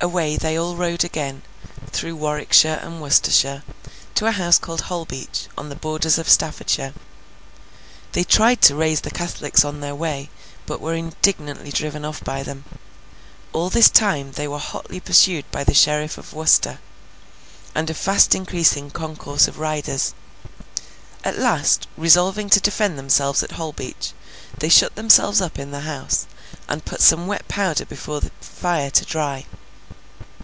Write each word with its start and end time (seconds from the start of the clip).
Away 0.00 0.36
they 0.36 0.56
all 0.56 0.76
rode 0.76 1.02
again, 1.02 1.42
through 1.90 2.14
Warwickshire 2.14 2.78
and 2.82 3.02
Worcestershire, 3.02 3.64
to 4.14 4.26
a 4.26 4.30
house 4.30 4.56
called 4.56 4.82
Holbeach, 4.82 5.48
on 5.58 5.70
the 5.70 5.74
borders 5.74 6.18
of 6.18 6.28
Staffordshire. 6.28 6.94
They 8.12 8.22
tried 8.22 8.62
to 8.62 8.76
raise 8.76 9.00
the 9.00 9.10
Catholics 9.10 9.64
on 9.64 9.80
their 9.80 9.96
way, 9.96 10.30
but 10.66 10.80
were 10.80 10.94
indignantly 10.94 11.72
driven 11.72 12.04
off 12.04 12.22
by 12.22 12.44
them. 12.44 12.64
All 13.52 13.70
this 13.70 13.90
time 13.90 14.30
they 14.30 14.46
were 14.46 14.60
hotly 14.60 15.00
pursued 15.00 15.50
by 15.50 15.64
the 15.64 15.74
sheriff 15.74 16.16
of 16.16 16.32
Worcester, 16.32 16.78
and 17.74 17.90
a 17.90 17.94
fast 17.94 18.36
increasing 18.36 18.92
concourse 18.92 19.48
of 19.48 19.58
riders. 19.58 20.14
At 21.24 21.40
last, 21.40 21.88
resolving 21.96 22.48
to 22.50 22.60
defend 22.60 22.96
themselves 23.00 23.42
at 23.42 23.50
Holbeach, 23.54 24.12
they 24.58 24.68
shut 24.68 24.94
themselves 24.94 25.40
up 25.40 25.58
in 25.58 25.72
the 25.72 25.80
house, 25.80 26.28
and 26.68 26.84
put 26.84 27.00
some 27.00 27.26
wet 27.26 27.48
powder 27.48 27.84
before 27.84 28.20
the 28.20 28.30
fire 28.40 28.92
to 28.92 29.04
dry. 29.04 29.44